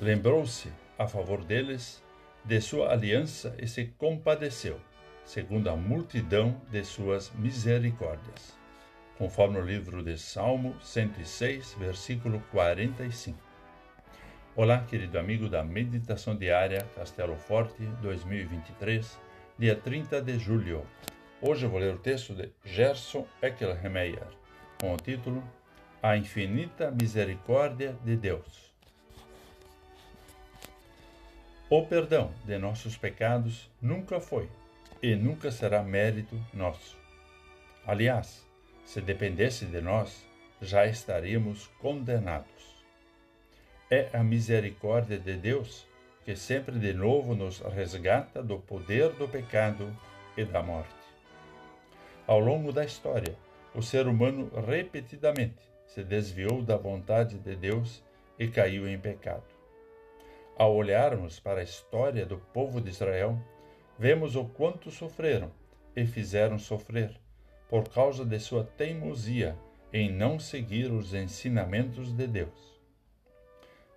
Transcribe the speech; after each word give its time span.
lembrou-se 0.00 0.72
a 0.98 1.06
favor 1.06 1.44
deles 1.44 2.02
de 2.42 2.58
sua 2.58 2.90
aliança 2.90 3.54
e 3.58 3.68
se 3.68 3.84
compadeceu, 3.98 4.80
segundo 5.26 5.68
a 5.68 5.76
multidão 5.76 6.58
de 6.70 6.82
suas 6.82 7.30
misericórdias, 7.34 8.58
conforme 9.18 9.58
o 9.58 9.64
livro 9.64 10.02
de 10.02 10.16
Salmo 10.16 10.74
106, 10.80 11.76
versículo 11.78 12.42
45. 12.50 13.38
Olá, 14.56 14.82
querido 14.88 15.18
amigo 15.18 15.50
da 15.50 15.62
Meditação 15.62 16.34
Diária 16.34 16.88
Castelo 16.96 17.36
Forte 17.36 17.84
2023, 18.00 19.20
dia 19.58 19.76
30 19.76 20.22
de 20.22 20.38
julho. 20.38 20.82
Hoje 21.42 21.66
eu 21.66 21.70
vou 21.70 21.78
ler 21.78 21.94
o 21.94 21.98
texto 21.98 22.34
de 22.34 22.50
Gerson 22.64 23.26
Eckelmeyer, 23.42 24.28
com 24.80 24.94
o 24.94 24.96
título 24.96 25.44
A 26.02 26.16
Infinita 26.16 26.90
Misericórdia 26.90 27.94
de 28.02 28.16
Deus. 28.16 28.69
O 31.72 31.86
perdão 31.86 32.32
de 32.44 32.58
nossos 32.58 32.96
pecados 32.96 33.70
nunca 33.80 34.18
foi 34.20 34.48
e 35.00 35.14
nunca 35.14 35.52
será 35.52 35.84
mérito 35.84 36.36
nosso. 36.52 36.98
Aliás, 37.86 38.44
se 38.84 39.00
dependesse 39.00 39.66
de 39.66 39.80
nós, 39.80 40.26
já 40.60 40.84
estaríamos 40.84 41.68
condenados. 41.80 42.84
É 43.88 44.08
a 44.12 44.20
misericórdia 44.20 45.16
de 45.16 45.36
Deus 45.36 45.86
que 46.24 46.34
sempre 46.34 46.76
de 46.76 46.92
novo 46.92 47.36
nos 47.36 47.60
resgata 47.60 48.42
do 48.42 48.58
poder 48.58 49.10
do 49.10 49.28
pecado 49.28 49.96
e 50.36 50.44
da 50.44 50.60
morte. 50.64 50.90
Ao 52.26 52.40
longo 52.40 52.72
da 52.72 52.84
história, 52.84 53.36
o 53.72 53.80
ser 53.80 54.08
humano 54.08 54.50
repetidamente 54.66 55.62
se 55.86 56.02
desviou 56.02 56.64
da 56.64 56.76
vontade 56.76 57.38
de 57.38 57.54
Deus 57.54 58.02
e 58.36 58.48
caiu 58.48 58.88
em 58.88 58.98
pecado. 58.98 59.59
Ao 60.60 60.76
olharmos 60.76 61.40
para 61.40 61.60
a 61.60 61.64
história 61.64 62.26
do 62.26 62.36
povo 62.36 62.82
de 62.82 62.90
Israel, 62.90 63.42
vemos 63.98 64.36
o 64.36 64.44
quanto 64.44 64.90
sofreram 64.90 65.50
e 65.96 66.04
fizeram 66.04 66.58
sofrer 66.58 67.18
por 67.70 67.88
causa 67.88 68.26
de 68.26 68.38
sua 68.38 68.62
teimosia 68.62 69.56
em 69.90 70.12
não 70.12 70.38
seguir 70.38 70.92
os 70.92 71.14
ensinamentos 71.14 72.12
de 72.12 72.26
Deus. 72.26 72.78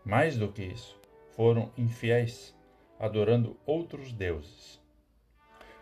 Mais 0.06 0.38
do 0.38 0.48
que 0.54 0.64
isso, 0.64 0.98
foram 1.36 1.70
infiéis, 1.78 2.56
adorando 2.98 3.58
outros 3.66 4.14
deuses. 4.14 4.82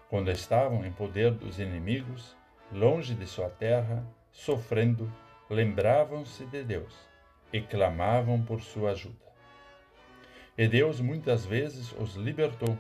Quando 0.09 0.31
estavam 0.31 0.83
em 0.83 0.91
poder 0.91 1.29
dos 1.29 1.59
inimigos, 1.59 2.35
longe 2.71 3.13
de 3.13 3.27
sua 3.27 3.51
terra, 3.51 4.03
sofrendo, 4.31 5.13
lembravam-se 5.47 6.43
de 6.47 6.63
Deus 6.63 7.07
e 7.53 7.61
clamavam 7.61 8.41
por 8.41 8.61
sua 8.61 8.93
ajuda. 8.93 9.30
E 10.57 10.67
Deus 10.67 10.99
muitas 10.99 11.45
vezes 11.45 11.93
os 11.93 12.15
libertou, 12.15 12.77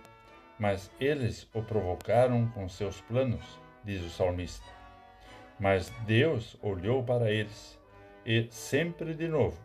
mas 0.59 0.91
eles 0.99 1.47
o 1.53 1.63
provocaram 1.63 2.47
com 2.49 2.67
seus 2.67 2.99
planos, 3.01 3.57
diz 3.83 4.03
o 4.03 4.09
salmista. 4.09 4.65
Mas 5.57 5.89
Deus 6.05 6.57
olhou 6.61 7.01
para 7.01 7.31
eles 7.31 7.79
e, 8.25 8.47
sempre 8.51 9.13
de 9.13 9.27
novo, 9.27 9.57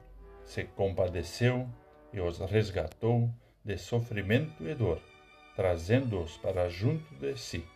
se 0.44 0.64
compadeceu 0.64 1.68
e 2.12 2.20
os 2.20 2.38
resgatou 2.38 3.28
de 3.64 3.76
sofrimento 3.76 4.62
e 4.68 4.74
dor, 4.74 5.00
trazendo-os 5.56 6.36
para 6.36 6.68
junto 6.68 7.12
de 7.16 7.36
si. 7.36 7.66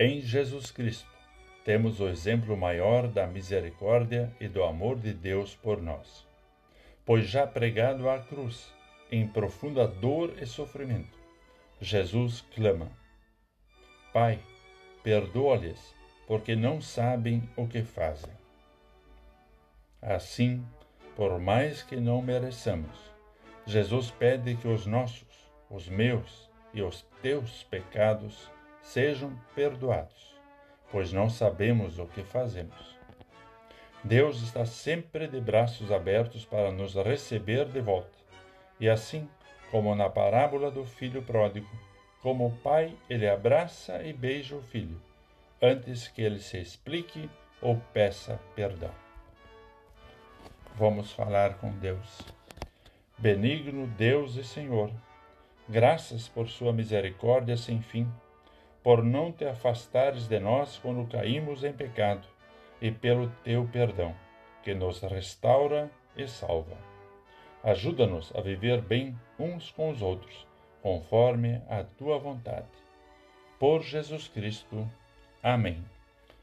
Em 0.00 0.22
Jesus 0.22 0.70
Cristo, 0.70 1.12
temos 1.62 2.00
o 2.00 2.08
exemplo 2.08 2.56
maior 2.56 3.06
da 3.06 3.26
misericórdia 3.26 4.34
e 4.40 4.48
do 4.48 4.64
amor 4.64 4.98
de 4.98 5.12
Deus 5.12 5.54
por 5.54 5.80
nós 5.82 6.26
pois 7.04 7.28
já 7.28 7.46
pregado 7.46 8.08
à 8.08 8.18
cruz, 8.18 8.72
em 9.10 9.26
profunda 9.26 9.86
dor 9.86 10.34
e 10.40 10.46
sofrimento, 10.46 11.18
Jesus 11.80 12.44
clama: 12.54 12.90
Pai, 14.12 14.38
perdoa-lhes, 15.02 15.94
porque 16.26 16.56
não 16.56 16.80
sabem 16.80 17.48
o 17.56 17.66
que 17.66 17.82
fazem. 17.82 18.32
Assim, 20.00 20.64
por 21.16 21.38
mais 21.38 21.82
que 21.82 21.96
não 21.96 22.22
mereçamos, 22.22 22.98
Jesus 23.66 24.10
pede 24.10 24.56
que 24.56 24.68
os 24.68 24.86
nossos, 24.86 25.50
os 25.70 25.88
meus 25.88 26.50
e 26.72 26.82
os 26.82 27.02
teus 27.22 27.62
pecados 27.64 28.50
sejam 28.82 29.38
perdoados, 29.54 30.34
pois 30.90 31.12
não 31.12 31.30
sabemos 31.30 31.98
o 31.98 32.06
que 32.06 32.22
fazemos. 32.22 32.93
Deus 34.04 34.42
está 34.42 34.66
sempre 34.66 35.26
de 35.26 35.40
braços 35.40 35.90
abertos 35.90 36.44
para 36.44 36.70
nos 36.70 36.94
receber 36.94 37.64
de 37.64 37.80
volta. 37.80 38.18
E 38.78 38.86
assim, 38.86 39.26
como 39.70 39.94
na 39.94 40.10
parábola 40.10 40.70
do 40.70 40.84
filho 40.84 41.22
pródigo, 41.22 41.70
como 42.20 42.48
o 42.48 42.52
pai, 42.58 42.94
ele 43.08 43.26
abraça 43.26 44.02
e 44.02 44.12
beija 44.12 44.56
o 44.56 44.60
filho, 44.60 45.00
antes 45.60 46.06
que 46.06 46.20
ele 46.20 46.38
se 46.38 46.58
explique 46.58 47.30
ou 47.62 47.80
peça 47.94 48.38
perdão. 48.54 48.90
Vamos 50.76 51.10
falar 51.10 51.54
com 51.54 51.70
Deus. 51.70 52.20
Benigno 53.16 53.86
Deus 53.86 54.36
e 54.36 54.44
Senhor, 54.44 54.90
graças 55.66 56.28
por 56.28 56.46
sua 56.50 56.74
misericórdia 56.74 57.56
sem 57.56 57.80
fim, 57.80 58.06
por 58.82 59.02
não 59.02 59.32
te 59.32 59.46
afastares 59.46 60.28
de 60.28 60.38
nós 60.38 60.76
quando 60.76 61.08
caímos 61.08 61.64
em 61.64 61.72
pecado 61.72 62.33
e 62.80 62.90
pelo 62.90 63.28
teu 63.42 63.68
perdão, 63.70 64.14
que 64.62 64.74
nos 64.74 65.00
restaura 65.00 65.90
e 66.16 66.26
salva. 66.26 66.76
Ajuda-nos 67.62 68.34
a 68.36 68.40
viver 68.40 68.80
bem 68.82 69.18
uns 69.38 69.70
com 69.70 69.90
os 69.90 70.02
outros, 70.02 70.46
conforme 70.82 71.62
a 71.68 71.82
tua 71.82 72.18
vontade. 72.18 72.66
Por 73.58 73.82
Jesus 73.82 74.28
Cristo. 74.28 74.88
Amém. 75.42 75.82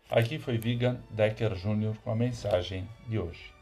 Aqui 0.09 0.40
foi 0.40 0.58
Vigan 0.58 1.00
Decker 1.12 1.53
Jr. 1.53 1.96
com 2.03 2.12
a 2.12 2.16
mensagem 2.16 2.88
de 3.08 3.19
hoje. 3.19 3.61